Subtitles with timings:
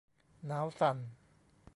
[0.45, 0.97] หนาวสั่น